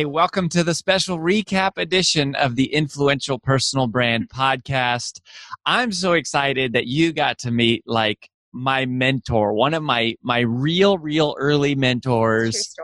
[0.00, 5.20] Hey, welcome to the special recap edition of the Influential Personal Brand podcast.
[5.66, 10.38] I'm so excited that you got to meet like my mentor, one of my my
[10.38, 12.74] real real early mentors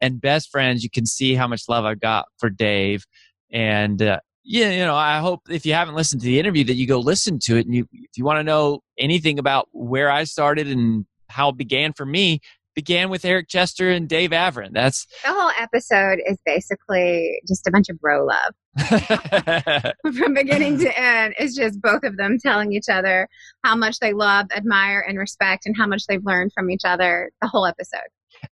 [0.00, 0.82] and best friends.
[0.82, 3.04] You can see how much love I've got for Dave
[3.50, 6.76] and uh, yeah, you know, I hope if you haven't listened to the interview that
[6.76, 10.10] you go listen to it and you if you want to know anything about where
[10.10, 12.40] I started and how it began for me,
[12.74, 14.70] began with Eric Chester and Dave Avrin.
[14.72, 18.54] That's the whole episode is basically just a bunch of bro love.
[20.16, 23.28] From beginning to end, it's just both of them telling each other
[23.64, 27.30] how much they love, admire, and respect, and how much they've learned from each other
[27.40, 28.00] the whole episode.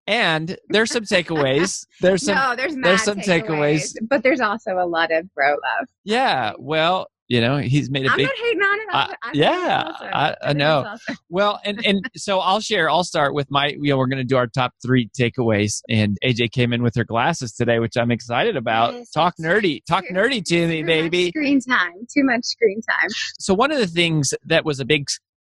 [0.06, 1.86] And there's some takeaways.
[2.00, 5.50] There's some no, there's, there's some takeaways, takeaways, but there's also a lot of bro
[5.50, 5.88] love.
[6.04, 8.86] Yeah, well, you know he's made a I'm big not hating on it.
[8.92, 9.92] I, uh, I yeah.
[10.02, 11.16] I, I know awesome.
[11.30, 14.24] well and and so i'll share i'll start with my you know we're going to
[14.24, 18.10] do our top three takeaways and aj came in with her glasses today which i'm
[18.10, 21.92] excited about Yes, talk nerdy talk too- nerdy to me baby screen time.
[22.12, 23.08] Too much screen time.
[23.38, 25.06] so one of the things that was a big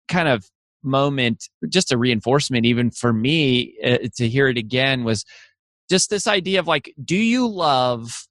[0.08, 0.44] kind of
[0.82, 5.24] moment just a reinforcement even for me uh, to hear it again was
[5.90, 8.26] just this idea of like do you love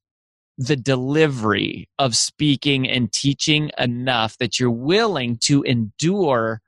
[0.58, 6.62] the delivery of speaking and teaching enough that you're willing to endure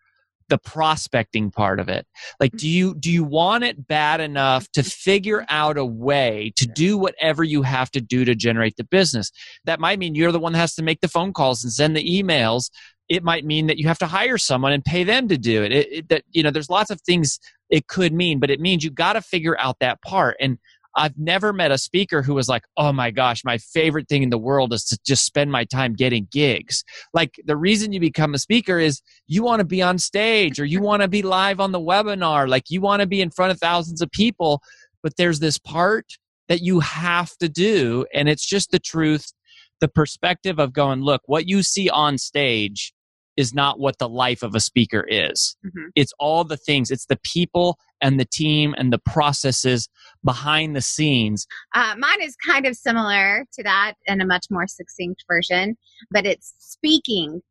[0.50, 2.06] the prospecting part of it.
[2.40, 6.66] Like do you do you want it bad enough to figure out a way to
[6.66, 9.32] do whatever you have to do to generate the business?
[9.66, 11.96] That might mean you're the one that has to make the phone calls and send
[11.96, 12.70] the emails.
[13.10, 15.72] It might mean that you have to hire someone and pay them to do it,
[15.72, 17.40] it, it that you know there's lots of things
[17.70, 20.38] it could mean but it means you got to figure out that part.
[20.40, 20.58] And
[20.98, 24.32] I've never met a speaker who was like, oh my gosh, my favorite thing in
[24.32, 26.84] the world is to just spend my time getting gigs.
[27.14, 30.66] Like the reason you become a speaker is you want to be on stage or
[30.66, 33.52] you want to be live on the webinar, like you want to be in front
[33.52, 34.62] of thousands of people.
[35.04, 36.06] But there's this part
[36.50, 39.32] that you have to do, and it's just the truth,
[39.80, 42.94] the perspective of going, look, what you see on stage
[43.38, 45.56] is not what the life of a speaker is.
[45.66, 45.92] Mhm.
[45.96, 49.88] It's all the things, it's the people and the team and the processes
[50.24, 51.48] behind the scenes.
[51.74, 55.78] Uh, mine is kind of similar to that in a much more succinct version,
[56.12, 57.42] but it's speaking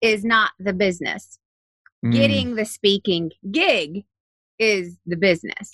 [0.00, 1.38] is not the business.
[2.04, 4.04] Mm, Getting the speaking gig
[4.58, 5.70] is the business.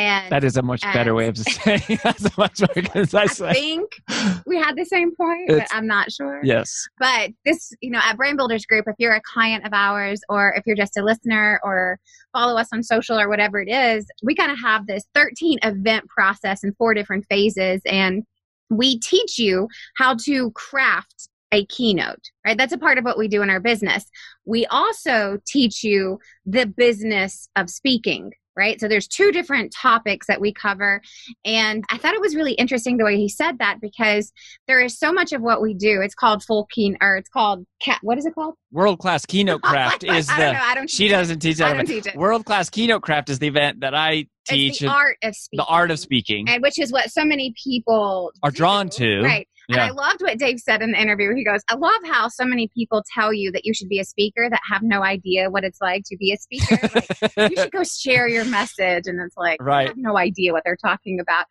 [0.00, 3.52] And that is a much better way of saying that's a much more concise I
[3.52, 4.00] think
[4.46, 6.40] we had the same point, but I'm not sure.
[6.42, 6.88] Yes.
[6.98, 10.54] But this, you know, at Brand Builders Group, if you're a client of ours or
[10.56, 11.98] if you're just a listener or
[12.32, 16.08] follow us on social or whatever it is, we kind of have this 13 event
[16.08, 17.82] process in four different phases.
[17.84, 18.24] And
[18.70, 22.56] we teach you how to craft a keynote, right?
[22.56, 24.04] That's a part of what we do in our business.
[24.44, 28.78] We also teach you the business of speaking, right?
[28.78, 31.00] So there's two different topics that we cover.
[31.44, 34.32] And I thought it was really interesting the way he said that because
[34.68, 36.00] there is so much of what we do.
[36.02, 38.54] It's called full keen or it's called cat what is it called?
[38.70, 40.60] World class keynote craft is the I don't know.
[40.62, 41.76] I don't she doesn't teach I that.
[41.78, 42.14] don't teach it.
[42.16, 45.58] World class keynote craft is the event that I teach It's the art of speaking.
[45.58, 46.48] the art of speaking.
[46.48, 49.22] and which is what so many people Are do, drawn to.
[49.22, 49.48] Right.
[49.72, 51.34] And I loved what Dave said in the interview.
[51.34, 54.04] He goes, I love how so many people tell you that you should be a
[54.04, 56.78] speaker that have no idea what it's like to be a speaker.
[57.36, 59.04] Like, you should go share your message.
[59.06, 59.88] And it's like, I Right.
[59.88, 61.44] have no idea what they're talking about.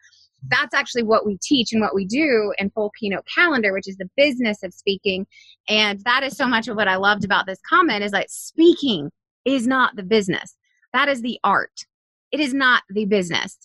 [0.47, 3.97] That's actually what we teach and what we do in Full Keynote Calendar, which is
[3.97, 5.25] the business of speaking.
[5.67, 9.11] And that is so much of what I loved about this comment is like speaking
[9.45, 10.55] is not the business.
[10.93, 11.85] That is the art.
[12.31, 13.57] It is not the business.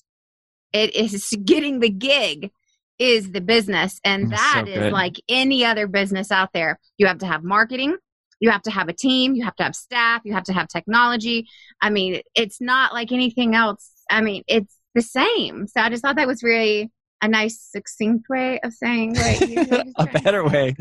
[0.73, 2.51] It is getting the gig
[2.99, 4.01] is the business.
[4.05, 4.93] And mm, That's that so is good.
[4.93, 6.79] like any other business out there.
[6.99, 7.97] You have to have marketing,
[8.41, 10.69] you have to have a team, you have to have staff, you have to have
[10.69, 11.49] technology.
[11.81, 13.91] I mean, it's not like anything else.
[14.11, 15.67] I mean, it's the same.
[15.67, 16.91] So I just thought that was really
[17.23, 20.77] a nice, succinct way of saying what you were just a better way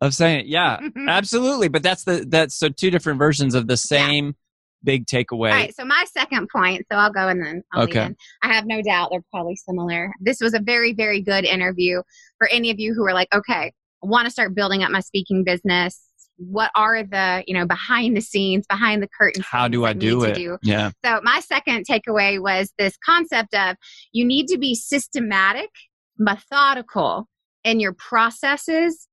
[0.00, 0.46] of saying it.
[0.46, 1.68] Yeah, absolutely.
[1.68, 4.34] But that's the that's so two different versions of the same
[4.84, 5.50] big takeaway.
[5.50, 8.14] All right, so my second point, so I'll go and then I'll Okay.
[8.42, 10.12] I have no doubt they're probably similar.
[10.20, 12.02] This was a very, very good interview
[12.38, 15.00] for any of you who are like, okay, I want to start building up my
[15.00, 16.00] speaking business.
[16.36, 19.42] What are the, you know, behind the scenes, behind the curtain?
[19.46, 20.34] How do I do it?
[20.34, 20.58] do?
[20.62, 20.90] Yeah.
[21.04, 23.76] So my second takeaway was this concept of
[24.12, 25.70] you need to be systematic,
[26.18, 27.28] methodical
[27.64, 29.06] in your processes,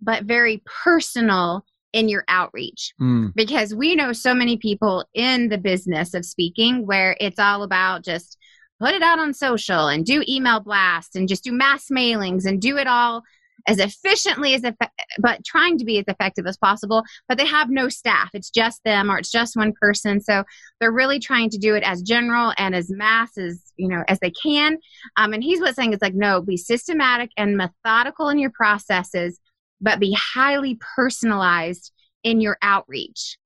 [0.00, 1.64] but very personal
[1.96, 2.92] in your outreach.
[3.00, 7.62] Mm, because we know so many people in the business of speaking where it's all
[7.62, 8.36] about just
[8.78, 12.60] put it out on social and do email blasts and just do mass mailings and
[12.60, 13.22] do it all
[13.66, 17.02] as efficiently as effe- but trying to be as effective as possible.
[17.28, 18.28] But they have no staff.
[18.34, 20.20] It's just them or it's just one person.
[20.20, 20.44] So
[20.78, 24.18] they're really trying to do it as general and as mass as you know as
[24.20, 24.76] they can.
[25.16, 29.40] Um, and he's what's saying it's like no be systematic and methodical in your processes
[29.80, 31.92] but be highly personalized
[32.22, 33.38] in your outreach.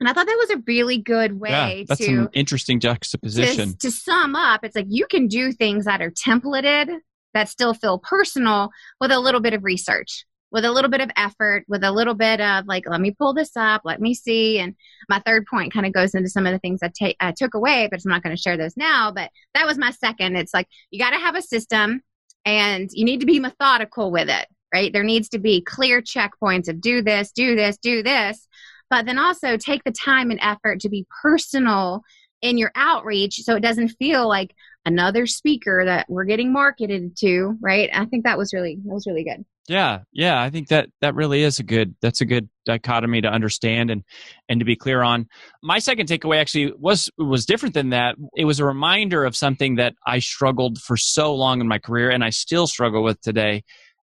[0.00, 3.70] And I thought that was a really good way yeah, that's to, an interesting juxtaposition.
[3.70, 4.64] to to sum up.
[4.64, 6.98] It's like you can do things that are templated
[7.32, 8.70] that still feel personal
[9.00, 12.14] with a little bit of research, with a little bit of effort, with a little
[12.14, 14.58] bit of like, let me pull this up, let me see.
[14.58, 14.74] And
[15.08, 17.54] my third point kind of goes into some of the things I, ta- I took
[17.54, 19.12] away, but I'm not going to share those now.
[19.12, 20.36] But that was my second.
[20.36, 22.02] It's like you got to have a system
[22.44, 24.92] and you need to be methodical with it, right?
[24.92, 28.48] There needs to be clear checkpoints of do this, do this, do this.
[28.90, 32.02] But then also take the time and effort to be personal
[32.42, 34.52] in your outreach so it doesn't feel like
[34.84, 37.88] another speaker that we're getting marketed to, right?
[37.94, 39.44] I think that was really that was really good.
[39.68, 43.28] Yeah, yeah, I think that that really is a good that's a good dichotomy to
[43.28, 44.02] understand and
[44.48, 45.26] and to be clear on.
[45.62, 48.16] My second takeaway actually was was different than that.
[48.36, 52.10] It was a reminder of something that I struggled for so long in my career
[52.10, 53.62] and I still struggle with today.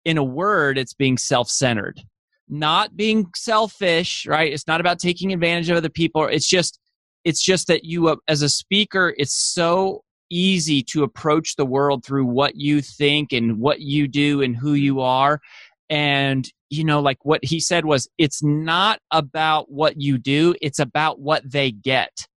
[0.05, 2.01] In a word, it's being self-centered.
[2.49, 4.51] Not being selfish, right?
[4.51, 6.25] It's not about taking advantage of other people.
[6.25, 6.79] It's just
[7.23, 12.03] it's just that you uh, as a speaker, it's so easy to approach the world
[12.03, 15.39] through what you think and what you do and who you are
[15.89, 20.79] and you know like what he said was it's not about what you do it's
[20.79, 22.27] about what they get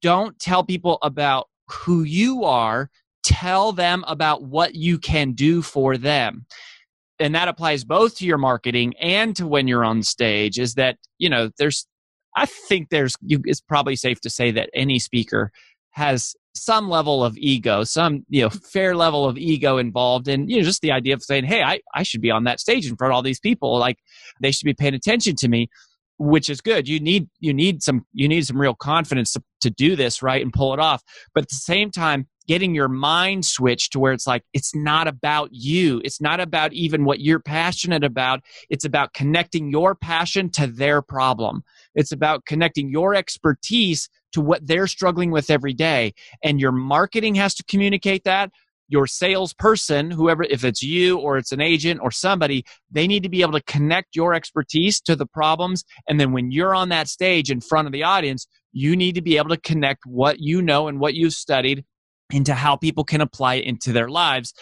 [0.00, 2.90] don't tell people about who you are
[3.24, 6.46] tell them about what you can do for them
[7.18, 10.96] and that applies both to your marketing and to when you're on stage is that
[11.18, 11.86] you know there's
[12.36, 15.50] i think there's you, it's probably safe to say that any speaker
[15.90, 20.58] has some level of ego some you know fair level of ego involved in you
[20.58, 22.96] know just the idea of saying hey i, I should be on that stage in
[22.96, 23.98] front of all these people like
[24.40, 25.68] they should be paying attention to me
[26.18, 26.88] which is good.
[26.88, 30.42] You need you need some you need some real confidence to, to do this right
[30.42, 31.02] and pull it off.
[31.34, 35.08] But at the same time getting your mind switched to where it's like it's not
[35.08, 36.00] about you.
[36.04, 38.42] It's not about even what you're passionate about.
[38.68, 41.62] It's about connecting your passion to their problem.
[41.94, 46.12] It's about connecting your expertise to what they're struggling with every day.
[46.42, 48.50] And your marketing has to communicate that.
[48.88, 53.30] Your salesperson whoever if it's you or it's an agent or somebody they need to
[53.30, 55.84] be able to connect your expertise to the problems.
[56.06, 59.22] And then when you're on that stage in front of the audience you need to
[59.22, 61.84] be able to connect what you know and what you've studied
[62.32, 64.52] into how people can apply it into their lives.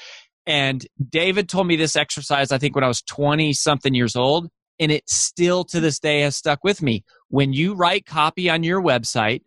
[0.47, 4.49] And david told me this exercise i think when i was 20 something years old
[4.81, 7.05] and it still to this day has stuck with me.
[7.29, 9.43] When you write copy on your website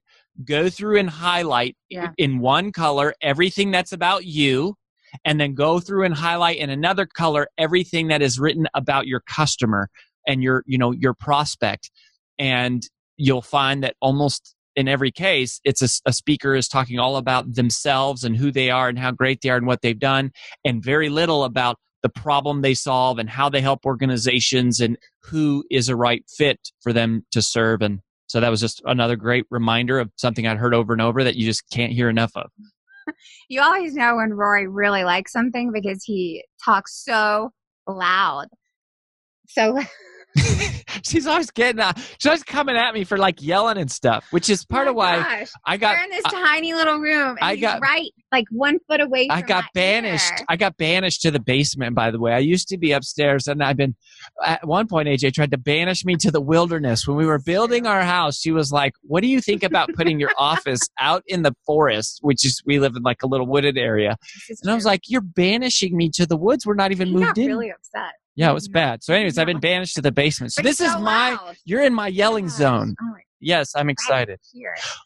[0.46, 2.12] go through and highlight Yeah.
[2.18, 4.76] in one color everything that's about you
[5.26, 9.22] and then go through and highlight in another color everything that is written about your
[9.22, 9.90] customer
[10.28, 11.92] and your you know your prospect.
[12.40, 12.84] And
[13.18, 17.54] you'll find that almost in every case, it's a, a speaker is talking all about
[17.54, 20.32] themselves and who they are and how great they are and what they've done,
[20.64, 25.64] and very little about the problem they solve and how they help organizations and who
[25.72, 27.82] is a right fit for them to serve.
[27.82, 31.24] And so that was just another great reminder of something I'd heard over and over
[31.24, 32.52] that you just can't hear enough of.
[33.50, 37.52] You always know when Rory really likes something because he talks so
[37.88, 38.48] loud.
[39.48, 39.78] So
[41.04, 44.50] she's always getting uh, she's always coming at me for like yelling and stuff which
[44.50, 47.30] is part Oh of why gosh, i got we're in this tiny little room.
[47.32, 49.28] And I got- right like one foot away.
[49.32, 50.32] I got banished.
[50.40, 50.46] ear.
[50.50, 51.96] I got banished to the basement.
[51.96, 53.96] By the way, I used to be upstairs, and I've been.
[54.46, 57.88] At one point, AJ tried to banish me to the wilderness when we were building
[57.88, 58.38] our house.
[58.40, 62.20] She was like, "What do you think about putting your office out in the forest,
[62.24, 64.18] which is we live in like a little wooded area?"
[64.62, 66.66] And I was like, "You're banishing me to the woods.
[66.66, 68.12] We're not even he moved got in." really upset.
[68.36, 69.04] Yeah, it was bad.
[69.04, 70.54] So, anyways, I've been banished to the basement.
[70.54, 71.32] So this is my.
[71.32, 71.56] loud.
[71.66, 72.96] You're in my yelling zone.
[73.02, 74.40] Oh my Yes, I'm excited.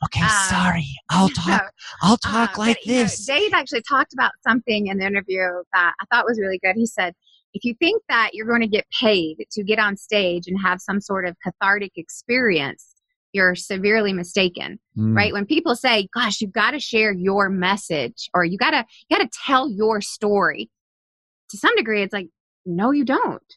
[0.06, 0.88] Okay, Um, sorry.
[1.10, 1.74] I'll talk.
[2.02, 3.26] I'll talk Uh, like but, you know, this.
[3.26, 5.42] Dave actually talked about something in the interview
[5.74, 6.76] that I thought was really good.
[6.76, 7.14] He said,
[7.54, 10.80] if you think that you're going to get paid to get on stage and have
[10.80, 12.96] some sort of cathartic experience,
[13.34, 14.80] you're severely mistaken.
[14.98, 15.16] Mm.
[15.18, 15.34] Right?
[15.34, 19.18] When people say, "Gosh, you've got to share your message or you got to you
[19.18, 20.70] got to tell your story."
[21.50, 22.28] To some degree, it's like,
[22.66, 23.56] "No, you don't."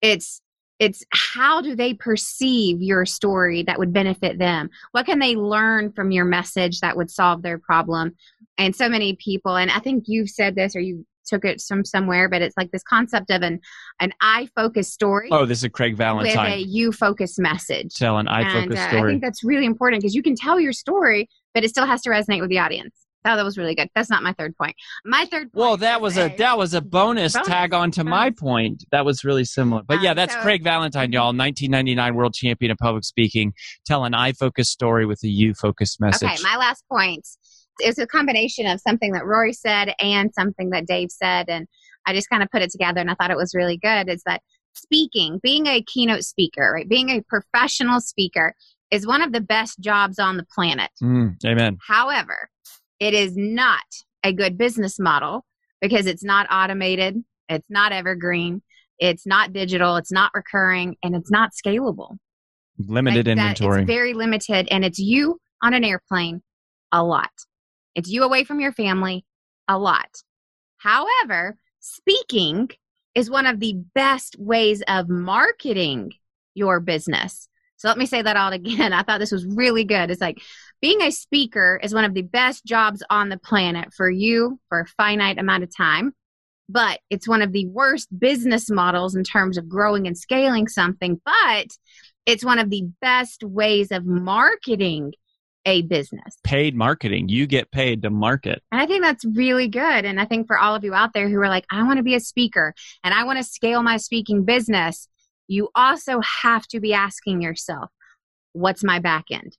[0.00, 0.40] It's
[0.78, 4.68] it's how do they perceive your story that would benefit them?
[4.90, 8.16] What can they learn from your message that would solve their problem?
[8.58, 11.84] And so many people and i think you've said this or you took it from
[11.84, 13.60] somewhere but it's like this concept of an
[14.00, 16.44] an i focused story Oh, this is Craig valentine.
[16.44, 17.94] with a you focus message.
[17.94, 20.60] Tell an I and focus uh, i think that's really important because you can tell
[20.60, 23.74] your story but it still has to resonate with the audience oh that was really
[23.74, 24.74] good that's not my third point
[25.04, 28.04] my third point Well, that was a that was a bonus, Bonus, tag on to
[28.04, 28.84] my point.
[28.90, 29.82] That was really similar.
[29.86, 33.52] But yeah, Um, that's so- Craig Valentine, y'all, 1999 world champion of public speaking.
[33.86, 36.28] Tell an I focus story with a you focused message.
[36.30, 37.26] Okay, my last point
[37.82, 41.66] is a combination of something that Rory said and something that Dave said, and
[42.06, 44.08] I just kind of put it together, and I thought it was really good.
[44.08, 44.40] Is that
[44.74, 48.54] speaking, being a keynote speaker, right, being a professional speaker,
[48.90, 50.90] is one of the best jobs on the planet.
[51.02, 51.78] Mm, amen.
[51.86, 52.50] However,
[53.02, 53.82] it is not
[54.22, 55.44] a good business model
[55.80, 57.16] because it's not automated,
[57.48, 58.62] it's not evergreen,
[59.00, 62.16] it's not digital, it's not recurring, and it's not scalable.
[62.78, 63.82] Limited Like inventory.
[63.82, 66.42] It's very limited, and it's you on an airplane
[66.92, 67.32] a lot.
[67.96, 69.24] It's you away from your family
[69.66, 70.22] a lot.
[70.78, 72.70] However, speaking
[73.16, 76.12] is one of the best ways of marketing
[76.54, 77.48] your business.
[77.78, 78.92] So let me say that all again.
[78.92, 80.12] I thought this was really good.
[80.12, 80.38] It's like
[80.82, 84.80] being a speaker is one of the best jobs on the planet for you for
[84.80, 86.12] a finite amount of time.
[86.68, 91.20] But it's one of the worst business models in terms of growing and scaling something.
[91.24, 91.68] But
[92.26, 95.12] it's one of the best ways of marketing
[95.64, 96.36] a business.
[96.42, 97.28] paid marketing.
[97.28, 98.60] You get paid to market.
[98.72, 100.04] And I think that's really good.
[100.04, 102.02] And I think for all of you out there who are like, I want to
[102.02, 102.74] be a speaker
[103.04, 105.06] and I want to scale my speaking business,
[105.46, 107.90] you also have to be asking yourself,
[108.52, 109.56] what's my back end?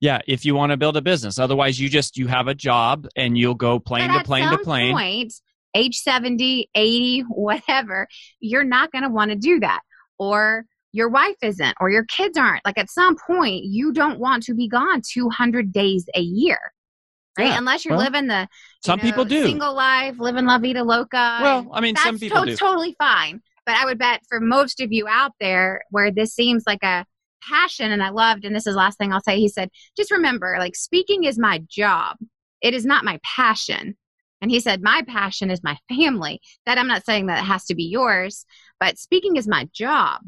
[0.00, 1.38] Yeah, if you want to build a business.
[1.38, 4.58] Otherwise, you just you have a job and you'll go plane but to plane to
[4.58, 4.92] plane.
[4.94, 5.32] point,
[5.74, 8.06] age 70, 80, whatever,
[8.40, 9.80] you're not going to want to do that.
[10.18, 12.64] Or your wife isn't, or your kids aren't.
[12.64, 16.58] Like at some point, you don't want to be gone 200 days a year.
[17.36, 17.48] Right?
[17.48, 18.46] Yeah, Unless you're well, living the you
[18.84, 19.42] Some know, people do.
[19.44, 21.40] single life, living la vida loca.
[21.42, 22.56] Well, I mean, some people to- do.
[22.56, 23.40] totally fine.
[23.66, 27.04] But I would bet for most of you out there where this seems like a
[27.48, 29.38] passion, and I loved, and this is last thing I'll say.
[29.38, 32.16] He said, just remember, like speaking is my job.
[32.60, 33.96] It is not my passion.
[34.40, 36.40] And he said, my passion is my family.
[36.66, 38.44] That I'm not saying that it has to be yours,
[38.78, 40.20] but speaking is my job.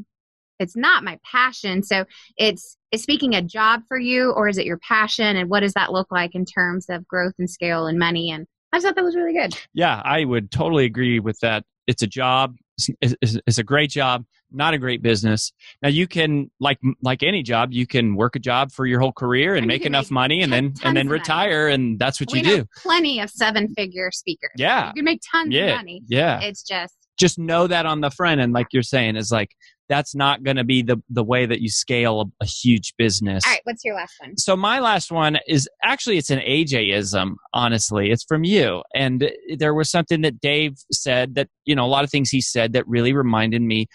[0.58, 1.82] It's not my passion.
[1.82, 2.06] So
[2.38, 5.36] it's is speaking a job for you or is it your passion?
[5.36, 8.30] And what does that look like in terms of growth and scale and money?
[8.30, 9.54] And I just thought that was really good.
[9.74, 11.64] Yeah, I would totally agree with that.
[11.86, 12.56] It's a job.
[12.78, 14.24] It's, it's, it's a great job,
[14.56, 15.52] not a great business.
[15.82, 19.12] Now you can, like like any job, you can work a job for your whole
[19.12, 22.30] career and, And make enough make money, and then and then retire, and that's what
[22.32, 22.64] we you do.
[22.82, 24.50] plenty of seven figure speakers.
[24.56, 24.88] Yeah.
[24.88, 25.66] You can make tons Yeah.
[25.72, 26.02] of money.
[26.08, 29.50] Yeah, It's just just know that on the front end, like you're saying, is like
[29.88, 33.44] that's not going to be the the way that you scale a, a huge business.
[33.46, 34.36] all right, what's your last one?
[34.36, 37.34] so my last one is actually it's an AJism.
[37.54, 41.88] Honestly, it's from you, and there was something that Dave said that you know a
[41.88, 43.86] lot of things he said that really reminded me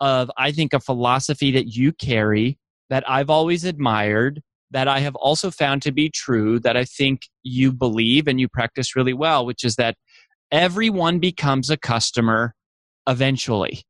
[0.00, 2.58] of I think a philosophy that you carry
[2.90, 7.22] that I've always admired that I have also found to be true that I think
[7.42, 9.96] you believe and you practice really well, which is that
[10.50, 12.54] everyone becomes a customer
[13.08, 13.84] eventually.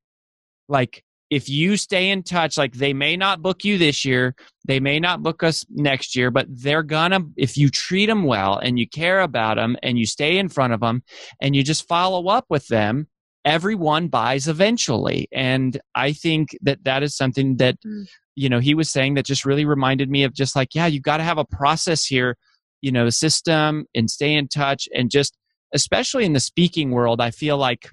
[0.69, 4.35] Like if you stay in touch, like they may not book you this year,
[4.67, 8.59] they may not book us next year, but they're gonna, if you treat them well
[8.59, 11.03] and you care about them and you stay in front of them
[11.41, 13.09] and you just follow up with them,
[13.45, 15.29] everyone buys eventually.
[15.33, 18.07] And I think that that is something that, mm.
[18.35, 21.01] you know, he was saying that just really reminded me of just like, yeah, you
[21.01, 22.37] got to have a process here,
[22.81, 25.37] you know, system and stay in touch and just,
[25.73, 27.91] especially in the speaking world, I feel like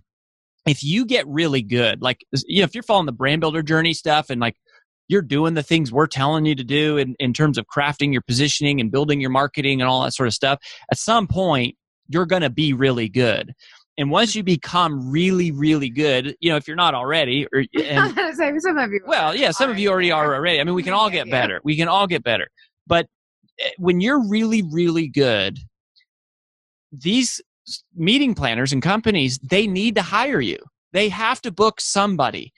[0.68, 3.94] if you get really good, like you know, if you're following the brand builder journey
[3.94, 4.56] stuff and like
[5.08, 8.22] you're doing the things we're telling you to do in, in terms of crafting your
[8.22, 10.60] positioning and building your marketing and all that sort of stuff,
[10.92, 11.76] at some point
[12.08, 13.54] you're going to be really good.
[13.98, 18.62] And once you become really, really good, you know, if you're not already, or and,
[18.62, 20.60] some of you, well, yeah, some of you already are already.
[20.60, 21.60] I mean, we can all get better.
[21.64, 22.48] We can all get better.
[22.88, 23.08] But
[23.60, 25.60] eh, when you're really, really good,
[26.92, 27.42] these
[27.96, 30.58] meeting planners and companies, they need to hire you.
[30.94, 32.54] They have to book somebody.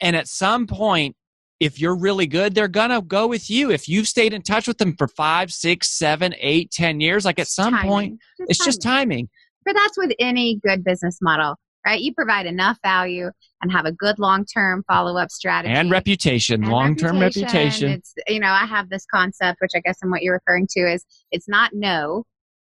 [0.00, 1.16] And at some point,
[1.60, 3.70] if you're really good, they're gonna go with you.
[3.70, 7.38] If you've stayed in touch with them for five, six, seven, eight, ten years, like
[7.38, 7.88] at some timing.
[7.88, 8.66] point, just it's timing.
[8.66, 9.28] just timing.
[9.66, 12.00] But that's with any good business model, right?
[12.00, 13.30] You provide enough value
[13.60, 17.42] and have a good long-term follow-up strategy and reputation, and long-term reputation.
[17.42, 17.90] reputation.
[17.90, 20.80] It's you know, I have this concept, which I guess and what you're referring to
[20.80, 22.24] is it's not no,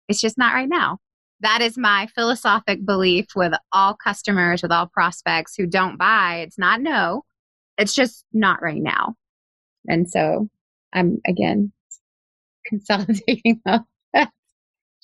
[0.07, 0.97] it's just not right now
[1.41, 6.37] that is my philosophic belief with all customers, with all prospects who don't buy.
[6.37, 7.23] It's not no,
[7.77, 9.15] it's just not right now.
[9.87, 10.49] And so
[10.93, 11.71] I'm again
[12.65, 13.61] consolidating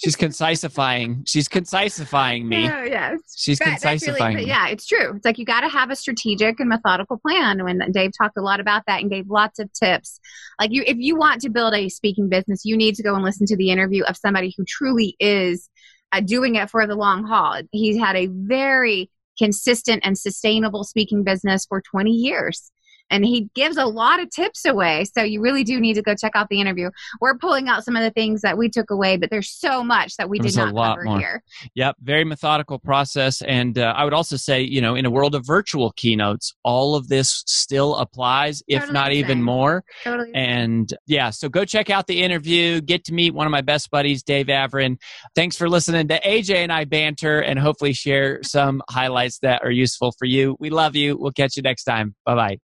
[0.03, 1.21] She's concisifying.
[1.27, 2.67] She's concisifying me.
[2.67, 3.19] Oh, yes.
[3.35, 4.35] She's but concisifying.
[4.35, 5.13] Really, yeah, it's true.
[5.15, 7.63] It's like you got to have a strategic and methodical plan.
[7.63, 10.19] When Dave talked a lot about that and gave lots of tips.
[10.59, 13.23] Like you, if you want to build a speaking business, you need to go and
[13.23, 15.69] listen to the interview of somebody who truly is
[16.11, 17.61] uh, doing it for the long haul.
[17.71, 22.71] He's had a very consistent and sustainable speaking business for 20 years
[23.11, 25.05] and he gives a lot of tips away.
[25.05, 26.89] So you really do need to go check out the interview.
[27.19, 30.15] We're pulling out some of the things that we took away, but there's so much
[30.17, 31.19] that we there's did not cover more.
[31.19, 31.43] here.
[31.75, 33.41] Yep, very methodical process.
[33.41, 36.95] And uh, I would also say, you know, in a world of virtual keynotes, all
[36.95, 39.83] of this still applies, totally if not even more.
[40.03, 40.31] Totally.
[40.33, 42.79] And yeah, so go check out the interview.
[42.81, 44.97] Get to meet one of my best buddies, Dave Avrin.
[45.35, 49.71] Thanks for listening to AJ and I banter and hopefully share some highlights that are
[49.71, 50.55] useful for you.
[50.59, 51.17] We love you.
[51.17, 52.15] We'll catch you next time.
[52.25, 52.70] Bye bye.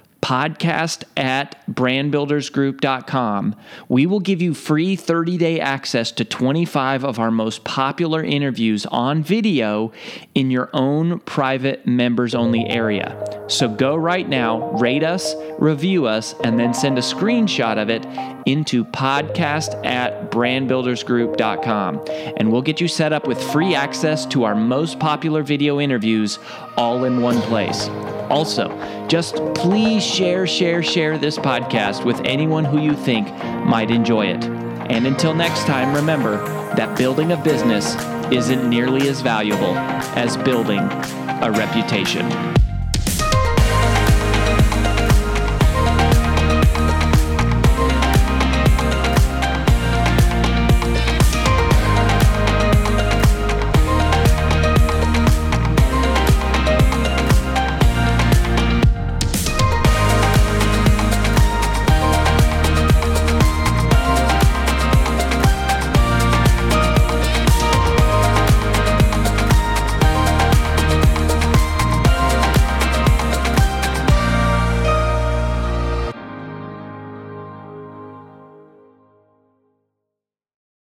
[0.21, 3.55] podcast at brandbuildersgroup.com.
[3.89, 8.85] We will give you free 30 day access to 25 of our most popular interviews
[8.85, 9.91] on video
[10.35, 13.43] in your own private members only area.
[13.47, 18.05] So go right now, rate us, review us, and then send a screenshot of it
[18.45, 22.03] into podcast at brandbuildersgroup.com.
[22.37, 26.39] And we'll get you set up with free access to our most popular video interviews
[26.77, 27.87] all in one place.
[28.29, 28.69] Also,
[29.07, 33.27] just please share, share, share this podcast with anyone who you think
[33.65, 34.43] might enjoy it.
[34.89, 36.37] And until next time, remember
[36.75, 37.95] that building a business
[38.31, 39.75] isn't nearly as valuable
[40.15, 42.60] as building a reputation.